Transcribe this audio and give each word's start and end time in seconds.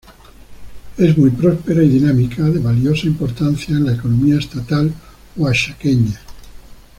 Es 0.97 1.15
muy 1.15 1.29
próspera 1.29 1.83
y 1.83 1.89
dinámica, 1.89 2.41
de 2.49 2.57
valiosa 2.57 3.05
importancia 3.05 3.75
en 3.77 3.85
la 3.85 3.93
economía 3.93 4.39
Estatal 4.39 4.91
Oaxaqueña. 5.35 6.19